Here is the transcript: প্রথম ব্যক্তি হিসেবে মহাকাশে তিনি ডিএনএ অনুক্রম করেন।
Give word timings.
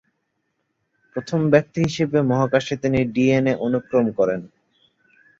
প্রথম 1.15 1.39
ব্যক্তি 1.53 1.79
হিসেবে 1.87 2.17
মহাকাশে 2.29 2.75
তিনি 2.83 2.99
ডিএনএ 3.13 3.53
অনুক্রম 3.65 4.05
করেন। 4.17 4.41